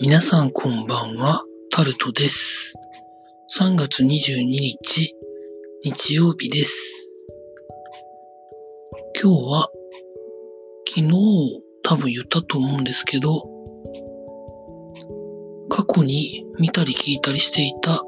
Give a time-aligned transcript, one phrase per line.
[0.00, 1.42] 皆さんこんばんは、
[1.72, 2.74] タルトです。
[3.58, 5.16] 3月22日、
[5.82, 7.16] 日曜日です。
[9.20, 9.68] 今日は、
[10.86, 13.42] 昨日多分言ったと思うんですけど、
[15.68, 18.04] 過去に見たり聞いたりしていた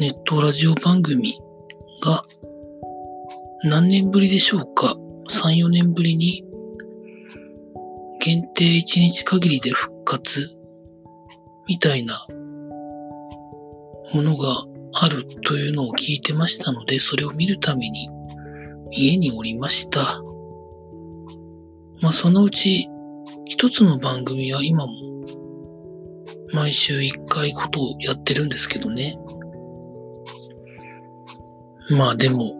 [0.00, 1.34] ネットラジオ番組
[2.02, 2.22] が
[3.64, 4.96] 何年ぶりでしょうか
[5.30, 6.42] ?3、4年ぶりに
[8.24, 10.56] 限定1日限りで復活？
[11.66, 12.24] みたいな
[14.14, 18.08] ものがあるというのを聞いてましたので、それを見るために
[18.92, 20.22] 家におりました。
[22.00, 22.88] まあそのうち
[23.46, 24.92] 一つの番組は今も
[26.52, 29.18] 毎週一回ことをやってるんですけどね。
[31.90, 32.54] まあでも、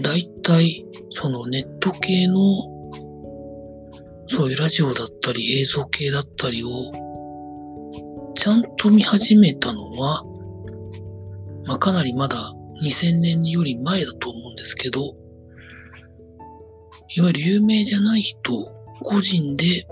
[0.00, 2.77] だいたいそのネット系の
[4.28, 6.70] そういうラジオだったり映像系だったりを
[8.34, 10.22] ちゃんと見始めたのは、
[11.66, 15.00] まあかなりまだ2000年より前だと思うんですけど、
[17.16, 19.86] いわゆる有名じゃない人、個人で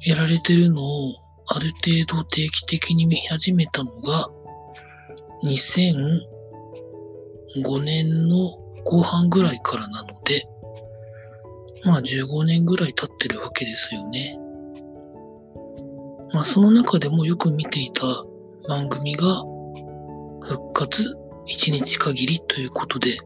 [0.00, 1.14] やられてるのを
[1.46, 4.28] ある程度定期的に見始めたのが
[5.44, 8.50] 2005年の
[8.84, 10.42] 後半ぐらいからなので、
[11.84, 14.38] まあ15年ぐらい経ってるわけですよね。
[16.32, 18.02] まあその中でもよく見ていた
[18.68, 19.44] 番組が
[20.42, 23.16] 復活1日限りということで、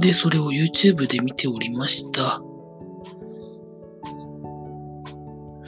[0.00, 2.40] で、それを YouTube で見ておりました。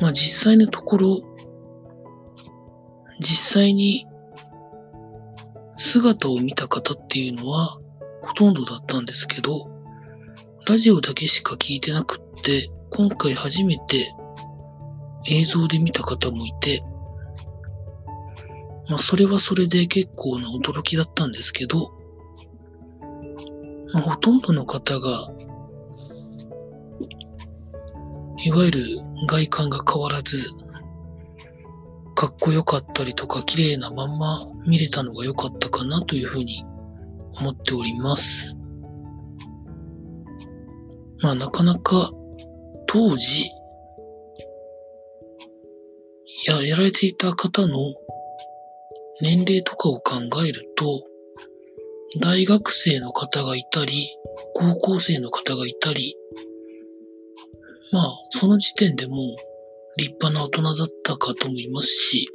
[0.00, 1.21] まあ実際のところ、
[3.21, 4.06] 実際に
[5.77, 7.78] 姿を見た方っていうのは
[8.22, 9.72] ほとんどだったんですけど、
[10.65, 14.15] ラジオだけしか聞いてなくって、今回初めて
[15.28, 16.84] 映像で見た方もいて、
[18.89, 21.91] まあそれはそれで結構な驚きだったんですけど、
[23.93, 25.33] まあほとんどの方が、
[28.45, 30.47] いわゆる外観が変わらず、
[32.15, 36.65] かっこよかったりとか綺麗なまんま見れたのが良かったかなというふうに
[37.41, 38.56] 思っております。
[41.22, 42.10] まあなかなか
[42.87, 43.50] 当時、
[46.47, 47.78] や、やられていた方の
[49.21, 51.05] 年齢とかを考えると、
[52.21, 54.10] 大学生の方がいたり、
[54.55, 56.16] 高校生の方がいたり、
[57.93, 59.15] まあ、その時点でも
[59.97, 62.28] 立派な大人だった方もいますし、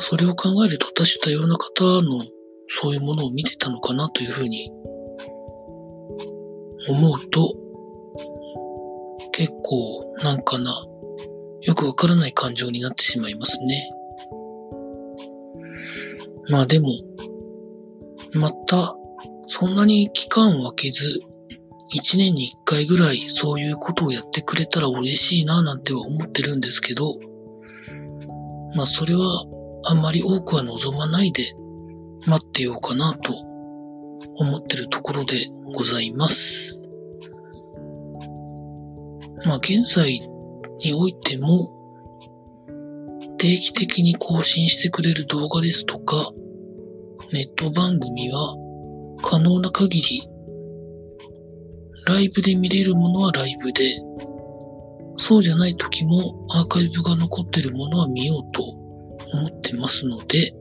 [0.00, 2.24] それを考えると多種多様な方の
[2.68, 4.72] そういうものを見てたのかなというふうに
[6.88, 7.54] 思うと、
[9.32, 10.86] 結構なんかな、
[11.62, 13.90] よくわからない感情になってしまいますね。
[16.50, 16.88] まあでも、
[18.32, 18.96] また、
[19.46, 21.20] そんなに期間を空けず、
[21.90, 27.14] 一年に一回ぐらいそういうことをやってくれたら嬉しいななんては思ってるんですけど、
[28.74, 29.44] まあそれは
[29.84, 31.54] あんまり多くは望まないで
[32.26, 33.32] 待ってようかなと
[34.36, 36.80] 思ってるところでございます。
[39.44, 40.20] まあ現在
[40.84, 41.72] においても
[43.38, 46.32] 定期的に更新してくれる動画ですとか
[47.32, 48.56] ネット番組は
[49.22, 50.22] 可能な限り
[52.06, 53.96] ライブで見れるものはライブで
[55.16, 60.52] そうじゃない時もアーカイブが残ってるものは見ようと思ってますので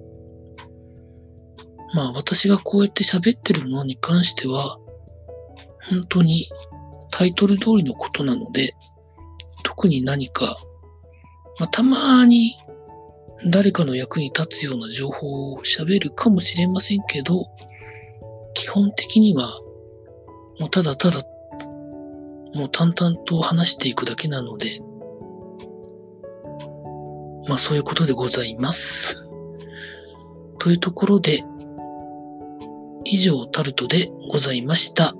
[1.93, 4.77] まあ私がこうやって喋ってるものに関しては
[5.89, 6.49] 本当に
[7.11, 8.75] タイトル通りのことなので
[9.63, 10.57] 特に何か、
[11.59, 12.57] まあ、たまに
[13.45, 17.47] 誰かの役に立つような情報を喋るかもしれませんけど、
[18.53, 19.59] 基本的には、
[20.59, 21.23] もうただただ、
[22.53, 24.79] もう淡々と話していくだけなので、
[27.47, 29.35] まあそういうことでございます。
[30.59, 31.43] というところで、
[33.05, 35.13] 以上タルトでございました。